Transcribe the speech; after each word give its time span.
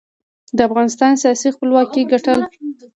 د 0.57 0.59
افغانستان 0.67 1.11
سیاسي 1.21 1.49
خپلواکۍ 1.55 2.01
ګټل. 2.11 2.39